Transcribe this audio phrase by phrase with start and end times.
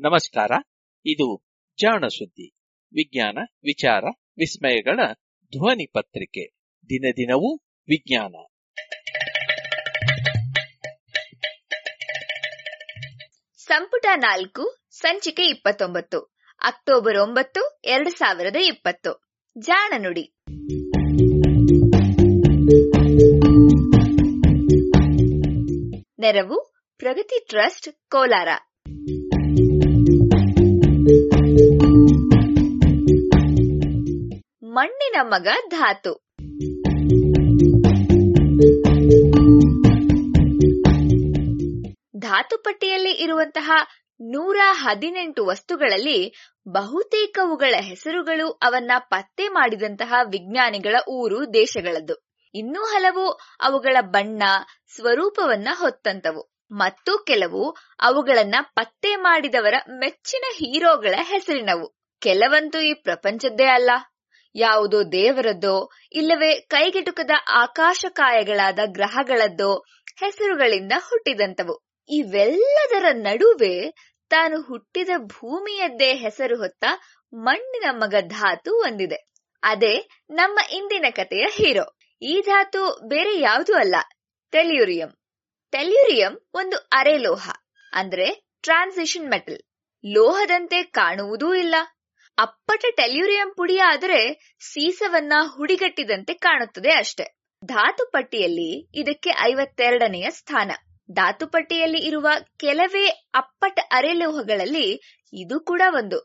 [0.00, 0.50] ನಮಸ್ಕಾರ.
[1.06, 1.44] ಇದು
[1.80, 2.50] ಜಾಣ ಸುದ್ದಿ
[2.92, 4.04] ವಿಜ್ಞಾನ, ವಿಚಾರ,
[4.38, 5.00] ವಿಸ್ಮಯಗಳ
[5.50, 6.48] ಧ್ವನಿ ಪತ್ರಿಕೆ.
[6.88, 7.56] ದಿನ ದಿನವೂ
[7.88, 8.34] ವಿಜ್ಞಾನ.
[13.56, 16.20] ಸಂಪುಟ ನಾಲ್ಕು, ಸಂಚಿಕೆ ಇಪ್ಪತ್ತೊಂಬತ್ತು,
[16.62, 19.40] ಅಕ್ಟೋಬರ್ ಒಂಬತ್ತು, ಎರಡು ಸಾವಿರದ ಇಪ್ಪತ್ತು.
[19.58, 20.36] ಜಾಣ ನುಡಿ.
[26.18, 28.48] ನೆರವು ಪ್ರಗತಿ ಟ್ರಸ್ಟ್ ಕೋಲಾರ.
[34.76, 36.12] ಮಣ್ಣಿನ ಮಗ ಧಾತು.
[42.18, 43.70] ಧಾತು ಪಟ್ಟಿಯಲ್ಲಿ ಇರುವಂತಹ
[44.20, 46.34] ನೂರ ಹದಿನೆಂಟು ವಸ್ತುಗಳಲ್ಲಿ
[46.68, 52.28] ಬಹುತೇಕವುಗಳ ಹೆಸರುಗಳು ಅವನ್ನ ಪತ್ತೆ ಮಾಡಿದಂತಹ ವಿಜ್ಞಾನಿಗಳ ಊರು ದೇಶಗಳದ್ದು.
[52.54, 53.28] ಇನ್ನೂ ಹಲವು
[53.60, 54.42] ಅವುಗಳ ಬಣ್ಣ,
[54.94, 56.54] ಸ್ವರೂಪವನ್ನ ಹೊತ್ತಂತವು.
[56.70, 61.98] ಮತ್ತು ಕೆಲವು ಅವುಗಳನ್ನ ಪತ್ತೆ ಮಾಡಿದವರ ಮೆಚ್ಚಿನ ಹೀರೋಗಳ ಹೆಸರಿನವು.
[62.20, 63.90] ಕೆಲವಂತೂ ಈ ಪ್ರಪಂಚದ್ದೇ ಅಲ್ಲ.
[64.56, 69.84] ಯಾವುದೋ ದೇವರದ್ದೋ, ಇಲ್ಲವೇ ಕೈಗೆಟುಕದ ಆಕಾಶಕಾಯಗಳಾದ ಗ್ರಹಗಳದ್ದೋ,
[70.20, 73.90] ಹೆಸರುಗಳಿಂದ ಹುಟ್ಟಿದಂತವು ಇವೆಲ್ಲದರ ನಡುವೆ
[74.30, 76.84] ತಾನು ಹುಟ್ಟಿದ ಭೂಮಿಯದ್ದೇ ಹೆಸರು ಹೊತ್ತ
[77.34, 79.30] ಮಣ್ಣಿನ ಮಗ ಧಾತು ಒಂದಿದೆ.
[79.62, 81.96] ಅದೇ ನಮ್ಮ ಇಂದಿನ ಕಥೆಯ ಹೀರೋ.
[82.22, 83.96] ಈ ಧಾತು ಬೇರೆ ಯಾವುದು ಅಲ್ಲ.
[84.50, 85.10] ಟೆಲ್ಯೂರಿಯಂ.
[85.72, 87.50] ಟೆಲ್ಯೂರಿಯಂ ಒಂದು ಅರೆ ಲೋಹ,
[87.92, 89.58] ಅಂದ್ರೆ ಟ್ರಾನ್ಸಿಷನ್ ಮೆಟಲ್.
[90.04, 91.74] ಲೋಹದಂತೆ ಕಾಣುವುದೂ ಇಲ್ಲ.
[92.38, 94.18] ಅಪ್ಪಟ ಟೆಲ್ಯೂರಿಯಂ ಪುಡಿ ಆದರೆ
[94.60, 97.26] ಸೀಸವನ್ನ ಹುಡಿಗಟ್ಟಿದಂತೆ ಕಾಣುತ್ತದೆ ಅಷ್ಟೆ.
[97.64, 100.70] ಧಾತು ಪಟ್ಟಿಯಲ್ಲಿ ಇದಕ್ಕೆ ಐವತ್ತೆರಡನೆಯ ಸ್ಥಾನ.
[101.12, 104.88] ಧಾತು ಪಟ್ಟಿಯಲ್ಲಿ ಇರುವ ಕೆಲವೇ ಅಪ್ಪಟ ಅರೆಲೋಹಗಳಲ್ಲಿ
[105.32, 106.18] ಇದು ಕೂಡ ಒಂದು.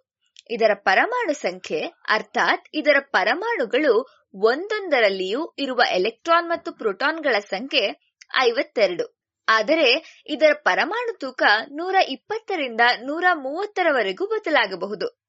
[0.50, 3.94] ಇದರ ಪರಮಾಣು ಸಂಖ್ಯೆ, ಅರ್ಥಾತ್ ಇದರ ಪರಮಾಣುಗಳು
[4.34, 7.86] ಒಂದೊಂದರಲ್ಲಿಯೂ ಇರುವ ಎಲೆಕ್ಟ್ರಾನ್ ಮತ್ತು ಪ್ರೋಟಾನ್ಗಳ ಸಂಖ್ಯೆ
[8.40, 9.06] ಐವತ್ತೆರಡು.
[9.48, 9.90] ಆದರೆ
[10.28, 15.22] ಇದರ ಪರಮಾಣು ತೂಕ ನೂರ ಇಪ್ಪತ್ತರಿಂದ ನೂರ ಮೂವತ್ತರವರೆಗೂ ಬದಲಾಗಬಹುದು.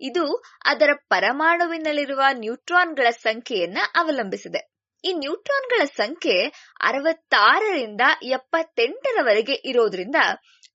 [0.00, 4.78] ಇದು ಅದರ ಪರಮಾಣುವಿನಲ್ಲಿರುವ ನ್ಯೂಟ್ರಾನ್ಗಳ ಸಂಖ್ಯೆಯನ್ನ ಅವಲಂಬಿಸಿದೆ.
[5.04, 6.44] ಈ ನ್ಯೂಟ್ರಾನ್ಗಳ ಸಂಖ್ಯೆ
[6.80, 10.16] ಅರವತ್ತಾರರಿಂದ ಎಪ್ಪತ್ತೆಂಟರವರೆಗೆ ಇರೋದ್ರಿಂದ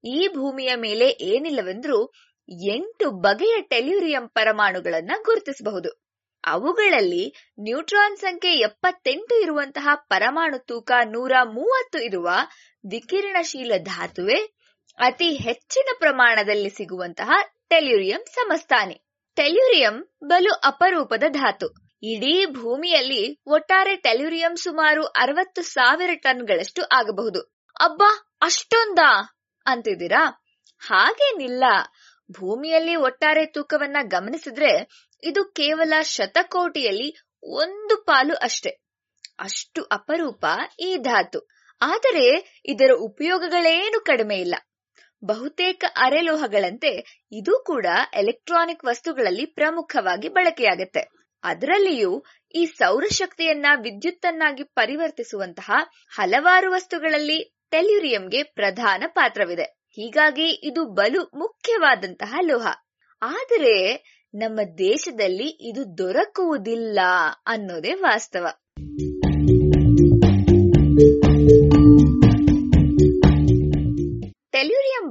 [0.03, 2.11] ಈ ಭೂಮಿಯ ಮೇಲೆ ಏನಿಲ್ಲವೆಂದ್ರೂ
[2.67, 6.03] ಎಂಟು ಬಗೆಯ ಟೆಲ್ಯೂರಿಯಂ ಪರಮಾಣುಗಳನ್ನ ಗುರುತಿಸಬಹುದು.
[6.43, 12.29] ಅವುಗಳಲ್ಲಿ ನ್ಯೂಟ್ರಾನ್ ಸಂಖ್ಯೆ ಎಪ್ಪತ್ತೆಂಟು ಇರುವಂತಹ ಪರಮಾಣು ತೂಕ ನೂರ ಮೂವತ್ತು ಇರುವ
[12.91, 14.39] ವಿಕಿರಣಶೀಲ ಧಾತುವೆ
[14.99, 17.31] ಅತಿ ಹೆಚ್ಚಿನ ಪ್ರಮಾಣದಲ್ಲಿ ಸಿಗುವಂತಹ
[17.69, 18.97] ಟೆಲ್ಯೂರಿಯಂ ಸಮಸ್ಥಾನಿ.
[19.35, 21.67] ಟೆಲ್ಯೂರಿಯಂ ಬಲು ಅಪರೂಪದ ಧಾತು.
[22.03, 27.41] ಇಡೀ ಭೂಮಿಯಲ್ಲಿ ಒಟ್ಟಾರೆ ಟೆಲ್ಯೂರಿಯಂ ಸುಮಾರು ಅರವತ್ತು ಸಾವಿರ ಟನ್ಗಳಷ್ಟು ಆಗಬಹುದು.
[27.79, 29.39] ಅಬ್ಬಾ, ಅಷ್ಟೊಂದಾ?
[29.65, 30.43] ಅಂತಿದ್ದೀರಾ?
[30.79, 31.63] ಹಾಗೇನಿಲ್ಲ.
[32.39, 34.71] ಭೂಮಿಯಲ್ಲಿ ಒಟ್ಟಾರೆ ತೂಕವನ್ನ ಗಮನಿಸಿದ್ರೆ
[35.23, 38.69] ಇದು ಕೇವಲ ಶತಕೋಟಿಯಲ್ಲಿ ಒಂದು ಪಾಲು ಅಷ್ಟೇ.
[39.39, 40.45] ಅಷ್ಟು ಅಪರೂಪ
[40.79, 41.49] ಈ ಧಾತು.
[41.81, 42.25] ಆದರೆ
[42.65, 44.55] ಇದರ ಉಪಯೋಗಗಳೇನು ಕಡಿಮೆ ಇಲ್ಲ.
[45.25, 46.91] ಬಹುತೇಕ ಅರೆಲೋಹಗಳಂತೆ
[47.31, 51.03] ಇದು ಕೂಡ ಎಲೆಕ್ಟ್ರಾನಿಕ್ ವಸ್ತುಗಳಲ್ಲಿ ಪ್ರಮುಖವಾಗಿ ಬಳಕೆಯಾಗುತ್ತೆ.
[51.43, 52.25] ಅದರಲ್ಲಿಯೂ
[52.55, 55.71] ಈ ಸೌರಶಕ್ತಿಯನ್ನ ವಿದ್ಯುತ್ತನ್ನಾಗಿ ಪರಿವರ್ತಿಸುವಂತಹ
[56.15, 57.39] ಹಲವಾರು ವಸ್ತುಗಳಲ್ಲಿ
[57.71, 59.63] ಟೆಲ್ಯೂರಿಯಂಗೆ ಪ್ರಧಾನ ಪಾತ್ರವಿದೆ.
[59.89, 62.67] ಹೀಗಾಗಿ ಇದು ಬಲು ಮುಖ್ಯವಾದಂತಹ ಲೋಹ.
[63.21, 63.75] ಆದರೆ
[64.33, 66.99] ನಮ್ಮ ದೇಶದಲ್ಲಿ ಇದು ದೊರಕುವುದಿಲ್ಲ
[67.47, 68.45] ಅನ್ನೋದೇ ವಾಸ್ತವ.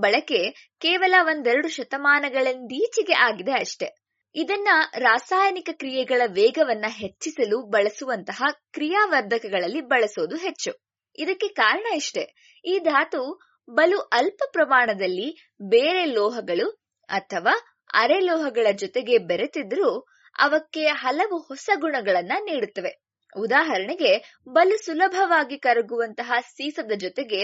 [0.02, 0.40] ಬಳಕೆ
[0.80, 3.88] ಕೇವಲ ಒಂದೆರಡು ಶತಮಾನಗಳಿಂದೀಚೆಗೆ ಆಗಿದೆ ಅಷ್ಟೆ.
[4.34, 4.68] ಇದನ್ನ
[4.98, 8.42] ರಾಸಾಯನಿಕ ಕ್ರಿಯೆಗಳ ವೇಗವನ್ನ ಹೆಚ್ಚಿಸಲು ಬಳಸುವಂತಹ
[8.72, 10.72] ಕ್ರಿಯಾವರ್ಧಕಗಳಲ್ಲಿ ಬಳಸೋದು ಹೆಚ್ಚು.
[11.18, 12.24] ಇದಕ್ಕೆ ಕಾರಣ ಇಷ್ಟೇ.
[12.64, 13.20] ಈ ಧಾತು
[13.68, 15.28] ಬಲು ಅಲ್ಪ ಪ್ರಮಾಣದಲ್ಲಿ
[15.68, 16.68] ಬೇರೆ ಲೋಹಗಳು
[17.08, 17.54] ಅಥವಾ
[17.94, 19.88] ಅರೆ ಲೋಹಗಳ ಜೊತೆಗೆ ಬೆರೆತಿದ್ರೂ
[20.38, 22.92] ಅವಕ್ಕೆ ಹಲವು ಹೊಸ ಗುಣಗಳನ್ನ ನೀಡುತ್ತವೆ.
[23.36, 24.12] ಉದಾಹರಣೆಗೆ,
[24.48, 27.40] ಬಲು ಸುಲಭವಾಗಿ ಕರಗುವಂತಹ ಸೀಸದ ಜೊತೆಗೆ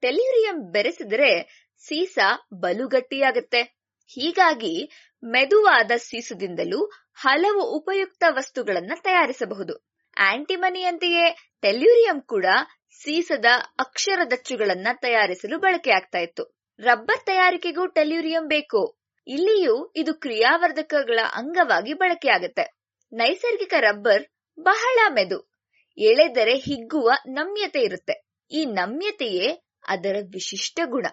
[0.00, 1.30] ಟೆಲ್ಯೂರಿಯಂ ಬೆರೆಸಿದರೆ
[1.78, 2.18] ಸೀಸ
[2.54, 3.62] ಬಲು ಗಟ್ಟಿಯಾಗುತ್ತೆ
[4.06, 4.90] ಹೀಗಾಗಿ
[5.24, 9.86] ಮೆದುವಾದ ಸೀಸದಿಂದಲೂ ಹಲವು ಉಪಯುಕ್ತ ವಸ್ತುಗಳನ್ನ ತಯಾರಿಸಬಹುದು.
[10.16, 12.46] ಆಂಟಿಮನಿಯಂತೆಯೇ ಟೆಲ್ಯೂರಿಯಂ ಕೂಡ
[12.90, 13.44] ಸೀಸದ
[13.78, 16.58] ಅಕ್ಷರದಚ್ಚುಗಳನ್ನ ತಯಾರಿಸಲು ಬಳಕೆಯಾಗ್ತಾ ಇತ್ತು.
[16.78, 18.98] ರಬ್ಬರ್ ತಯಾರಿಕೆಗೂ ಟೆಲ್ಯೂರಿಯಂ ಬೇಕು.
[19.26, 22.76] ಇಲ್ಲಿಯೂ ಇದು ಕ್ರಿಯಾವರ್ಧಕಗಳ ಅಂಗವಾಗಿ ಬಳಕೆಯಾಗುತ್ತೆ.
[23.12, 24.24] ನೈಸರ್ಗಿಕ ರಬ್ಬರ್
[24.60, 25.52] ಬಹಳ ಮೆದು.
[25.98, 28.26] ಎಳೆದರೆ ಹಿಗ್ಗುವ ನಮ್ಯತೆ ಇರುತ್ತೆ.
[28.50, 31.06] ಈ ನಮ್ಯತೆಯೇ ಅದರ ವಿಶಿಷ್ಟ ಗುಣ.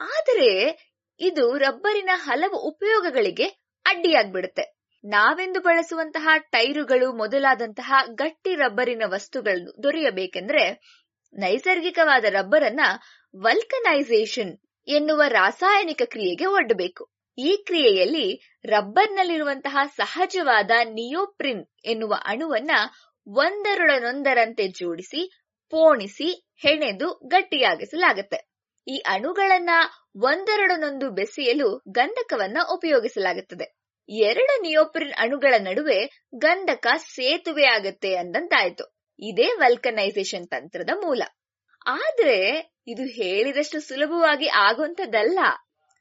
[0.00, 0.80] ಆದರೆ
[1.20, 3.44] ಇದು ರಬ್ಬರಿನ ಹಲವು ಉಪಯೋಗಗಳಿಗೆ
[3.86, 4.80] ಅಡ್ಡಿಯಾಗ್ಬಿಡುತ್ತೆ.
[5.04, 10.70] ನಾವೆಂದು ಬಳಸುವಂತಹ ಟೈರುಗಳು ಮೊದಲಾದಂತಹ ಗಟ್ಟಿ ರಬ್ಬರಿನ ವಸ್ತುಗಳು ದೊರೆಯಬೇಕೆಂದ್ರೆ
[11.34, 12.80] ನೈಸರ್ಗಿಕವಾದ ರಬ್ಬರ್ ಅನ್ನ
[13.36, 14.58] ವಲ್ಕನೈಸೇಷನ್
[14.88, 17.10] ಎನ್ನುವ ರಾಸಾಯನಿಕ ಕ್ರಿಯೆಗೆ ಒಡ್ಡಬೇಕು.
[17.38, 22.70] ಈ ಕ್ರಿಯೆಯಲ್ಲಿ ರಬ್ಬರ್ನಲ್ಲಿರುವಂತಹ ಸಹಜವಾದ ನಿಯೋಪ್ರಿನ್ ಎನ್ನುವ ಅಣುವನ್ನ
[23.26, 25.32] ಒಂದರೊಡನೊಂದರಂತೆ ಜೋಡಿಸಿ,
[25.70, 28.49] ಪೋಣಿಸಿ, ಹೆಣೆದು ಗಟ್ಟಿಯಾಗಿಸಲಾಗುತ್ತೆ.
[28.88, 29.70] ಈ ಅಣುಗಳನ್ನ
[30.22, 33.66] ಒಂದೆರಡನೊಂದು ಬೆಸೆಯಲು ಗಂಧಕವನ್ನ ಉಪಯೋಗಿಸಲಾಗುತ್ತದೆ.
[34.08, 38.84] ಎರಡು ನಿಯೋಪ್ರಿನ್ ಅಣುಗಳ ನಡುವೆ ಗಂಧಕ ಸೇತುವೆ ಆಗತ್ತೆ ಅಂದಂತಾಯ್ತು.
[39.18, 41.22] ಇದೇ ವಲ್ಕನೈಸೇಷನ್ ತಂತ್ರದ ಮೂಲ.
[41.86, 42.38] ಆದ್ರೆ
[42.86, 45.38] ಇದು ಹೇಳಿದಷ್ಟು ಸುಲಭವಾಗಿ ಆಗುವಂತದ್ದಲ್ಲ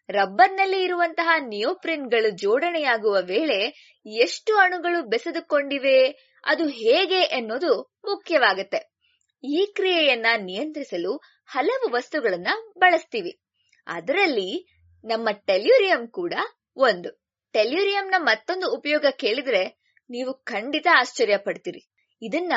[0.09, 3.59] ರಬ್ಬರ್ನಲ್ಲಿ ಇರುವಂತಹ ನಿಯೋಪ್ರಿನ್ಗಳು ಜೋಡಣೆಯಾಗುವ ವೇಳೆ
[4.05, 5.97] ಎಷ್ಟು ಅಣುಗಳು ಬೆಸೆದುಕೊಂಡಿವೆ,
[6.43, 7.73] ಅದು ಹೇಗೆ ಎನ್ನುವುದು
[8.05, 8.79] ಮುಖ್ಯವಾಗುತ್ತೆ.
[9.43, 12.47] ಈ ಕ್ರಿಯೆಯನ್ನ ನಿಯಂತ್ರಿಸಲು ಹಲವು ವಸ್ತುಗಳನ್ನ
[12.77, 13.39] ಬಳಸ್ತೀವಿ.
[13.87, 14.69] ಅದರಲ್ಲಿ
[15.05, 16.33] ನಮ್ಮ ಟೆಲ್ಯೂರಿಯಂ ಕೂಡ
[16.75, 17.23] ಒಂದು.
[17.53, 19.79] ಟೆಲ್ಯೂರಿಯಂನ ಮತ್ತೊಂದು ಉಪಯೋಗ ಕೇಳಿದ್ರೆ
[20.09, 21.91] ನೀವು ಖಂಡಿತ ಆಶ್ಚರ್ಯ ಪಡ್ತೀರಿ.
[22.21, 22.53] ಇದನ್ನ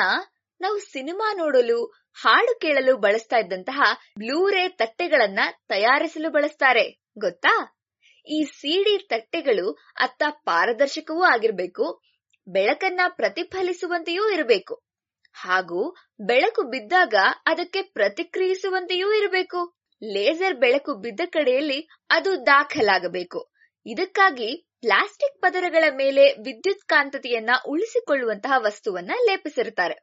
[0.61, 3.81] ನಾವು ಸಿನಿಮಾ ನೋಡಲು, ಹಾಡು ಕೇಳಲು ಬಳಸ್ತಾ ಇದ್ದಂತಹ
[4.19, 7.03] ಬ್ಲೂರೇ ತಟ್ಟೆಗಳನ್ನ ತಯಾರಿಸಲು ಬಳಸ್ತಾರೆ.
[7.17, 7.79] ಗೊತ್ತಾ?
[8.27, 12.01] ಈ ಸಿಡಿ ತಟ್ಟೆಗಳು ಅತ್ತ ಪಾರದರ್ಶಕವೂ ಆಗಿರ್ಬೇಕು,
[12.47, 14.92] ಬೆಳಕನ್ನ ಪ್ರತಿಫಲಿಸುವಂತೆಯೂ ಇರಬೇಕು.
[15.33, 17.15] ಹಾಗೂ ಬೆಳಕು ಬಿದ್ದಾಗ
[17.45, 19.61] ಅದಕ್ಕೆ ಪ್ರತಿಕ್ರಿಯಿಸುವಂತೆಯೂ ಇರಬೇಕು.
[20.01, 23.51] ಲೇಸರ್ ಬೆಳಕು ಬಿದ್ದ ಕಡೆಯಲ್ಲಿ ಅದು ದಾಖಲಾಗಬೇಕು.
[23.85, 29.95] ಇದಕ್ಕಾಗಿ ಪ್ಲಾಸ್ಟಿಕ್ ಪದರಗಳ ಮೇಲೆ ವಿದ್ಯುತ್ ಕಾಂತತೆಯನ್ನ ಉಳಿಸಿಕೊಳ್ಳುವಂತಹ ವಸ್ತುವನ್ನ ಲೇಪಿಸಿರುತ್ತಾರೆ.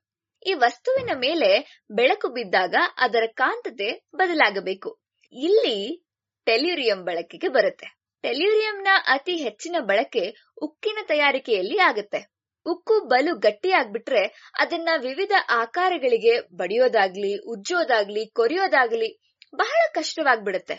[0.47, 1.51] ಈ ವಸ್ತುವಿನ ಮೇಲೆ
[1.91, 5.01] ಬೆಳಕು ಬಿದ್ದಾಗ ಅದರ ಕಾಂತತೆ ಬದಲಾಗಬೇಕು.
[5.33, 6.07] ಇಲ್ಲಿ
[6.47, 7.89] ಟೆಲ್ಯೂರಿಯಂ ಬಳಕೆಗೆ ಬರುತ್ತೆ.
[8.23, 12.40] ಟೆಲ್ಯೂರಿಯಂನ ಅತಿ ಹೆಚ್ಚಿನ ಬಳಕೆ ಉಕ್ಕಿನ ತಯಾರಿಕೆಯಲ್ಲಿ ಆಗುತ್ತೆ.
[12.67, 19.21] ಉಕ್ಕು ಬಲು ಗಟ್ಟಿಯಾಗ್ಬಿಟ್ರೆ ಅದನ್ನ ವಿವಿಧ ಆಕಾರಗಳಿಗೆ ಬಡಿಯೋದಾಗ್ಲಿ, ಉಜ್ಜೋದಾಗ್ಲಿ, ಕೊರಿಯೋದಾಗ್ಲಿ
[19.55, 20.75] ಬಹಳ ಕಷ್ಟವಾಗ್ಬಿಡತ್ತೆ.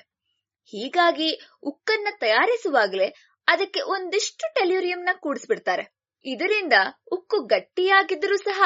[0.66, 3.13] ಹೀಗಾಗಿ ಉಕ್ಕನ್ನ ತಯಾರಿಸುವಾಗಲೇ
[3.48, 5.95] ಅದಕ್ಕೆ ಒಂದಿಷ್ಟು ಟೆಲ್ಯೂರಿಯಂನ ಕೂಡಿಸ್ಬಿಡ್ತಾರೆ.
[6.25, 6.74] ಇದರಿಂದ
[7.12, 8.62] ಉಕ್ಕು ಗಟ್ಟಿಯಾಗಿದ್ದರೂ ಸಹ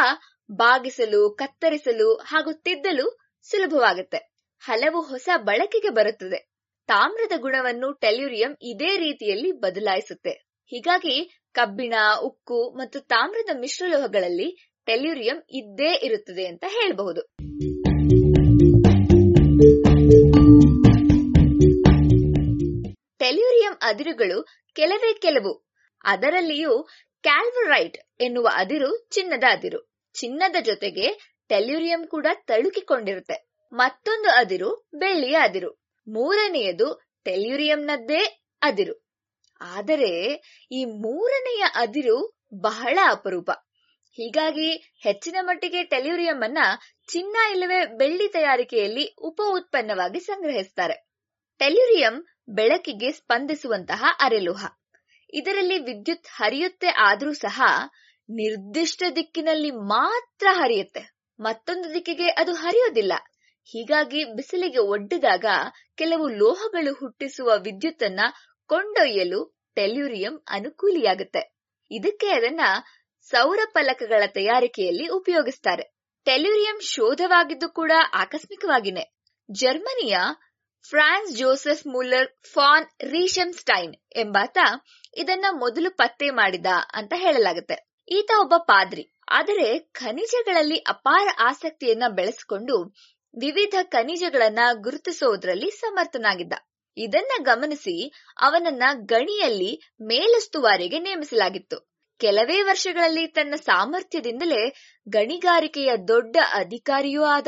[0.52, 4.36] ಬಾಗಿಸಲು, ಕತ್ತರಿಸಲು ಹಾಗೂ ತಿದ್ದಲು ಸುಲಭವಾಗುತ್ತೆ.
[4.60, 6.56] ಹಲವು ಹೊಸ ಬಳಕೆಗೆ ಬರುತ್ತದೆ.
[6.88, 10.30] ತಾಮ್ರದ ಗುಣವನ್ನು ಟೆಲ್ಯೂರಿಯಂ ಇದೇ ರೀತಿಯಲ್ಲಿ ಬದಲಾಯಿಸುತ್ತೆ.
[10.66, 11.94] ಹೀಗಾಗಿ ಕಬ್ಬಿಣ,
[12.24, 17.22] ಉಕ್ಕು ಮತ್ತು ತಾಮ್ರದ ಮಿಶ್ರಲೋಹಗಳಲ್ಲಿ ಟೆಲ್ಯೂರಿಯಂ ಇದ್ದೇ ಇರುತ್ತದೆ ಅಂತ ಹೇಳಬಹುದು.
[23.20, 25.66] ಟೆಲ್ಯೂರಿಯಂ ಅದಿರುಗಳು ಕೆಲವೇ ಕೆಲವು.
[26.04, 26.88] ಅದರಲ್ಲಿಯೂ
[27.22, 29.92] ಕ್ಯಾಲ್ವರೈಟ್ ಎನ್ನುವ ಅದಿರು ಚಿನ್ನದ ಅದಿರು.
[30.14, 33.48] ಚಿನ್ನದ ಜೊತೆಗೆ ಟೆಲ್ಯೂರಿಯಂ ಕೂಡ ತಳುಕಿಕೊಂಡಿರುತ್ತೆ.
[33.74, 35.72] ಮತ್ತೊಂದು ಅದಿರು ಬೆಳ್ಳಿಯ ಅದಿರು.
[36.08, 39.05] ಮೂರನೆಯದು ಟೆಲ್ಯೂರಿಯಂನದ್ದೇ ಅದಿರು.
[39.62, 43.52] ಆದರೆ ಈ ಮೂರನೆಯ ಅದಿರು ಬಹಳ ಅಪರೂಪ.
[44.12, 44.72] ಹೀಗಾಗಿ
[45.04, 46.58] ಹೆಚ್ಚಿನ ಮಟ್ಟಿಗೆ ಟೆಲ್ಯೂರಿಯಂ ಅನ್ನ
[47.08, 51.10] ಚಿನ್ನ ಇಲ್ಲವೇ ಬೆಳ್ಳಿ ತಯಾರಿಕೆಯಲ್ಲಿ ಉಪ ಉತ್ಪನ್ನವಾಗಿ ಸಂಗ್ರಹಿಸ್ತಾರೆ.
[51.60, 54.66] ಟೆಲ್ಯೂರಿಯಂ ಬೆಳಕಿಗೆ ಸ್ಪಂದಿಸುವಂತಹ ಅರೆಲೋಹ.
[55.34, 57.62] ಇದರಲ್ಲಿ ವಿದ್ಯುತ್ ಹರಿಯುತ್ತೆ ಆದರೂ ಸಹ
[58.30, 61.16] ನಿರ್ದಿಷ್ಟ ದಿಕ್ಕಿನಲ್ಲಿ ಮಾತ್ರ ಹರಿಯುತ್ತೆ.
[61.40, 63.14] ಮತ್ತೊಂದು ದಿಕ್ಕಿಗೆ ಅದು ಹರಿಯೋದಿಲ್ಲ.
[63.64, 65.46] ಹೀಗಾಗಿ ಬಿಸಿಲಿಗೆ ಒಡ್ಡಿದಾಗ
[65.98, 68.20] ಕೆಲವು ಲೋಹಗಳು ಹುಟ್ಟಿಸುವ ವಿದ್ಯುತ್ತನ್ನ
[68.68, 69.40] ಕೊಂಡೊಯ್ಯಲು
[69.76, 71.56] ಟೆಲ್ಯೂರಿಯಂ ಅನುಕೂಲಿಯಾಗುತ್ತೆ.
[71.92, 72.62] ಇದಕ್ಕೆ ಅದನ್ನ
[73.32, 75.96] ಸೌರ ಫಲಕಗಳ ತಯಾರಿಕೆಯಲ್ಲಿ ಉಪಯೋಗಿಸ್ತಾರೆ.
[76.26, 79.16] ಟೆಲ್ಯೂರಿಯಂ ಶೋಧವಾಗಿದ್ದು ಕೂಡ ಆಕಸ್ಮಿಕವಾಗಿನೇ.
[79.52, 80.18] ಜರ್ಮನಿಯ
[80.90, 84.58] Franz Joseph Muller von Reichenstein ಎಂಬಾತ
[85.18, 87.78] ಇದನ್ನ ಮೊದಲು ಪತ್ತೆ ಮಾಡಿದ ಅಂತ ಹೇಳಲಾಗುತ್ತೆ.
[88.08, 89.22] ಈತ ಒಬ್ಬ ಪಾದ್ರಿ.
[89.30, 92.76] ಆದರೆ ಖನಿಜಗಳಲ್ಲಿ ಅಪಾರ ಆಸಕ್ತಿಯನ್ನ ಬೆಳೆಸಿಕೊಂಡು
[93.34, 96.54] ವಿವಿಧ ಖನಿಜಗಳನ್ನ ಗುರುತಿಸೋದ್ರಲ್ಲಿ ಸಮರ್ಥನಾಗಿದ್ದ.
[96.98, 101.96] ಇದನ್ನ ಗಮನಿಸಿ ಅವನನ್ನ ಗಣಿಯಲ್ಲಿ ಮೇಲುಸ್ತುವಾರಿಗೆ ನೇಮಿಸಲಾಗಿತ್ತು.
[102.18, 104.74] ಕೆಲವೇ ವರ್ಷಗಳಲ್ಲಿ ತನ್ನ ಸಾಮರ್ಥ್ಯದಿಂದಲೇ
[105.10, 107.48] ಗಣಿಗಾರಿಕೆಯ ದೊಡ್ಡ ಅಧಿಕಾರಿಯೂ ಆದ.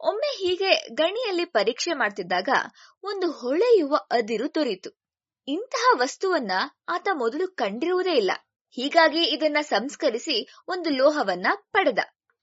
[0.00, 2.48] ಒಮ್ಮೆ ಹೀಗೆ ಗಣಿಯಲ್ಲಿ ಪರೀಕ್ಷೆ ಮಾಡ್ತಿದ್ದಾಗ
[3.02, 4.90] ಒಂದು ಹೊಳೆಯುವ ಅದಿರು ದೊರೆಯಿತು
[5.48, 6.52] ಇಂತಹ ವಸ್ತುವನ್ನ
[6.88, 8.30] ಆತ ಮೊದಲು ಕಂಡಿರುವುದೇ ಇಲ್ಲ.
[8.70, 11.98] ಹೀಗಾಗಿ ಇದನ್ನ ಸಂಸ್ಕರಿಸಿ ಒಂದು ಲೋಹವನ್ನ ಪಡೆದ.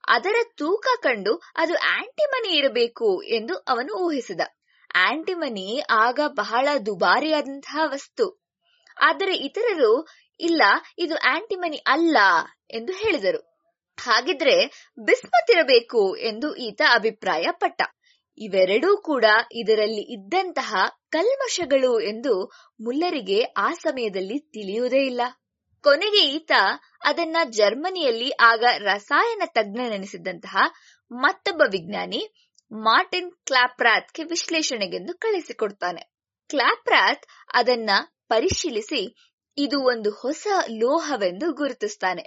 [0.08, 4.40] ಅದರ ತೂಕ ಕಂಡು ಅದು ಆಂಟಿಮನಿ ಇರಬೇಕು ಎಂದು ಅವನು ಊಹಿಸಿದ.
[4.96, 8.46] ಆಂಟಿಮನಿ ಆಗ ಬಹಳ ದುಬಾರಿಯಾದಂತಹ ವಸ್ತು.
[9.02, 10.08] ಆದರೆ ಇತರರು,
[10.40, 10.62] ಇಲ್ಲ,
[10.98, 12.16] ಇದು ಆಂಟಿಮನಿ ಅಲ್ಲ
[12.70, 13.56] ಎಂದು ಹೇಳಿದರು.
[13.98, 14.66] ಹಾಗಿದ್ರೆ
[15.04, 17.82] ಬಿಸ್ಮತ್ ಇರಬೇಕು ಎಂದು ಈತ ಅಭಿಪ್ರಾಯ ಪಟ್ಟ
[18.38, 20.76] ಇವೆರಡೂ ಕೂಡ ಇದರಲ್ಲಿ ಇದ್ದಂತಹ
[21.10, 25.20] ಕಲ್ಮಶಗಳು ಎಂದು ಮುಲ್ಲರಿಗೆ ಆ ಸಮಯದಲ್ಲಿ ತಿಳಿಯುವುದೇ ಇಲ್ಲ.
[25.82, 26.52] ಕೊನೆಗೆ ಈತ
[27.04, 30.56] ಅದನ್ನ ಜರ್ಮನಿಯಲ್ಲಿ ಆಗ ರಸಾಯನ ತಜ್ಞನೆನಿಸಿದ್ದಂತಹ
[31.10, 36.12] ಮತ್ತೊಬ್ಬ ವಿಜ್ಞಾನಿ ಮಾರ್ಟಿನ್ ಕ್ಲಾಪ್ರಾತ್ಗೆ ವಿಶ್ಲೇಷಣೆಗೆಂದು ಕಳಿಸಿಕೊಡ್ತಾನೆ.
[36.48, 37.90] ಕ್ಲಾಪ್ರಾತ್ ಅದನ್ನ
[38.28, 39.16] ಪರಿಶೀಲಿಸಿ
[39.58, 42.22] ಇದು ಒಂದು ಹೊಸ ಲೋಹವೆಂದು ಗುರುತಿಸ್ತಾನೆ.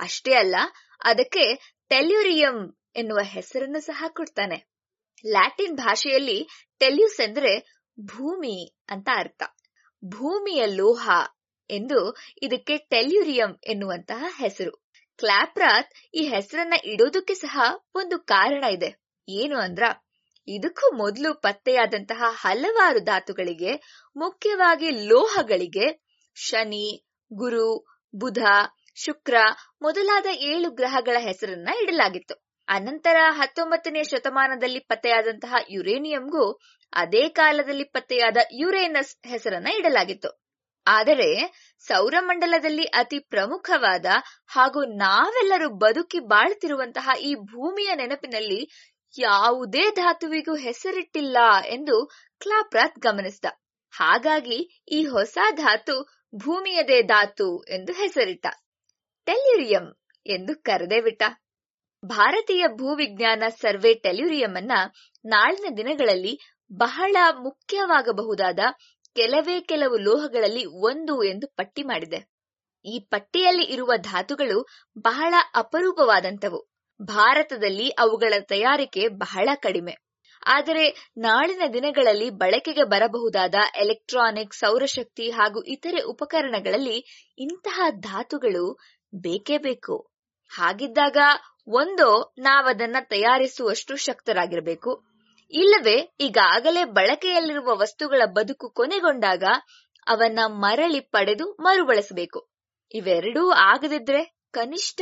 [0.00, 0.56] ಅಷ್ಟೇ ಅಲ್ಲ,
[1.04, 4.70] ಅದಕ್ಕೆ ಟೆಲ್ಯೂರಿಯಂ ಎನ್ನುವ ಹೆಸರನ್ನು ಸಹ ಕೊಡ್ತಾನೆ.
[5.26, 9.42] ಲ್ಯಾಟಿನ್ ಭಾಷೆಯಲ್ಲಿ ಟೆಲ್ಯೂಸ್ ಎಂದ್ರೆ ಭೂಮಿ ಅಂತ ಅರ್ಥ.
[10.04, 11.10] ಭೂಮಿಯ ಲೋಹ
[11.70, 14.84] ಎಂದು ಇದಕ್ಕೆ ಟೆಲ್ಯೂರಿಯಂ ಎನ್ನುವಂತಹ ಹೆಸರು.
[15.16, 17.60] ಕ್ಲಾಪ್ರಾತ್ ಈ ಹೆಸರನ್ನ ಇಡೋದಕ್ಕೆ ಸಹ
[17.94, 19.05] ಒಂದು ಕಾರಣ ಇದೆ.
[19.28, 19.84] ಏನು ಅಂದ್ರ,
[20.48, 23.72] ಇದಕ್ಕೂ ಮೊದಲು ಪತ್ತೆಯಾದಂತಹ ಹಲವಾರು ಧಾತುಗಳಿಗೆ,
[24.16, 25.86] ಮುಖ್ಯವಾಗಿ ಲೋಹಗಳಿಗೆ,
[26.36, 28.38] ಶನಿ, ಗುರು, ಬುಧ,
[28.94, 29.34] ಶುಕ್ರ
[29.82, 32.34] ಮೊದಲಾದ ಏಳು ಗ್ರಹಗಳ ಹೆಸರನ್ನ ಇಡಲಾಗಿತ್ತು.
[32.68, 36.52] ಅನಂತರ ಹತ್ತೊಂಬತ್ತನೇ ಶತಮಾನದಲ್ಲಿ ಪತ್ತೆಯಾದಂತಹ ಯುರೇನಿಯಂಗೂ
[36.92, 40.30] ಅದೇ ಕಾಲದಲ್ಲಿ ಪತ್ತೆಯಾದ ಯುರೇನಸ್ ಹೆಸರನ್ನ ಇಡಲಾಗಿತ್ತು.
[40.86, 41.30] ಆದರೆ
[41.78, 44.06] ಸೌರಮಂಡಲದಲ್ಲಿ ಅತಿ ಪ್ರಮುಖವಾದ
[44.46, 48.60] ಹಾಗೂ ನಾವೆಲ್ಲರೂ ಬದುಕಿ ಬಾಳ್ತಿರುವಂತಹ ಈ ಭೂಮಿಯ ನೆನಪಿನಲ್ಲಿ
[49.18, 52.06] ಯಾವುದೇ ಧಾತುವಿಗೂ ಹೆಸರಿಟ್ಟಿಲ್ಲ ಎಂದು
[52.40, 53.44] ಕ್ಲಾಪ್ರಾತ್ ಗಮನಿಸಿದ.
[53.90, 58.46] ಹಾಗಾಗಿ ಈ ಹೊಸ ಧಾತು ಭೂಮಿಯದೇ ಧಾತು ಎಂದು ಹೆಸರಿಟ್ಟ.
[59.24, 59.86] ಟೆಲ್ಯುರಿಯಂ
[60.26, 61.22] ಎಂದು ಕರೆದೇ ಬಿಟ್ಟ.
[62.04, 64.72] ಭಾರತೀಯ ಭೂವಿಜ್ಞಾನ ಸರ್ವೆ ಟೆಲ್ಯೂರಿಯಂ ಅನ್ನ
[65.24, 66.40] ನಾಳಿನ ದಿನಗಳಲ್ಲಿ
[66.72, 68.58] ಬಹಳ ಮುಖ್ಯವಾಗಬಹುದಾದ
[69.14, 72.36] ಕೆಲವೇ ಕೆಲವು ಲೋಹಗಳಲ್ಲಿ ಒಂದು ಎಂದು ಪಟ್ಟಿ ಮಾಡಿದೆ.
[72.84, 74.68] ಈ ಪಟ್ಟಿಯಲ್ಲಿ ಇರುವ ಧಾತುಗಳು
[74.98, 79.94] ಬಹಳ ಅಪರೂಪವಾದಂತವು ಭಾರತದಲ್ಲಿ ಅವುಗಳ ತಯಾರಿಕೆ ಬಹಳ ಕಡಿಮೆ.
[80.46, 87.04] ಆದರೆ ನಾಳಿನ ದಿನಗಳಲ್ಲಿ ಬಳಕೆಗೆ ಬರಬಹುದಾದ ಎಲೆಕ್ಟ್ರಾನಿಕ್ ಸೌರಶಕ್ತಿ ಹಾಗೂ ಇತರೆ ಉಪಕರಣಗಳಲ್ಲಿ
[87.38, 88.78] ಇಂತಹ ಧಾತುಗಳು
[89.14, 90.12] ಬೇಕೇ ಬೇಕು.
[90.48, 91.16] ಹಾಗಿದ್ದಾಗ
[91.66, 95.04] ಒಂದೋ ನಾವದನ್ನ ತಯಾರಿಸುವಷ್ಟು ಶಕ್ತರಾಗಿರಬೇಕು.
[95.50, 99.44] ಇಲ್ಲವೇ ಈಗಾಗಲೇ ಬಳಕೆಯಲ್ಲಿರುವ ವಸ್ತುಗಳ ಬದುಕು ಕೊನೆಗೊಂಡಾಗ
[100.06, 102.50] ಅವನ್ನ ಮರಳಿ ಪಡೆದು ಮರುಬಳಸಬೇಕು.
[102.94, 105.00] ಇವೆರಡೂ ಆಗದಿದ್ರೆ ಕನಿಷ್ಠ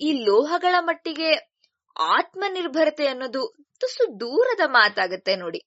[0.00, 1.52] ಈ ಲೋಹಗಳ ಮಟ್ಟಿಗೆ
[2.00, 5.58] ಆತ್ಮನಿರ್ಭರತೆ ಅನ್ನೋದು ತುಸು ದೂರದ ಮಾತಾಗತ್ತೆ ನೋಡಿ.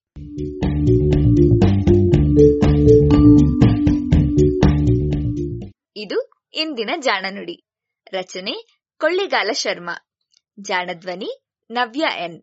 [5.96, 7.66] ಇದು ಇಂದಿನ ಜಾಣನುಡಿ
[8.12, 10.08] ರಚನೆ ಕೊಳ್ಳಿಗಾಲ ಶರ್ಮಾ.
[10.60, 12.42] ಜಾಣಧ್ವನಿ ನವ್ಯ ಎನ್.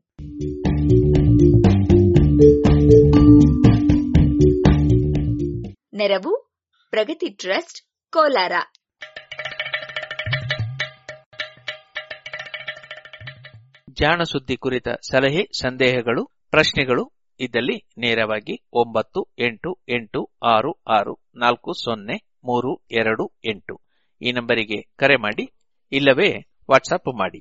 [5.95, 6.55] ನೆರವು
[6.91, 8.53] ಪ್ರಗತಿ ಟ್ರಸ್ಟ್ ಕೋಲಾರ.
[14.01, 22.17] ಜಾಣ ಸುದ್ದಿ ಕುರಿತ ಸಲಹೆ, ಸಂದೇಹಗಳು, ಪ್ರಶ್ನೆಗಳು ಇದ್ದಲ್ಲಿ ನೇರವಾಗಿ ಒಂಬತ್ತು, ಎಂಟು ಎಂಟು, ಆರು ಆರು, ನಾಲ್ಕು, ಸೊನ್ನೆ,
[22.45, 23.81] ಮೂರು, ಎರಡು, ಎಂಟು.
[24.23, 25.45] ಈ ನಂಬರಿಗೆ ಕರೆ ಮಾಡಿ,
[25.93, 26.31] ಇಲ್ಲವೇ
[26.71, 27.41] ವಾಟ್ಸಪ್ ಮಾಡಿ.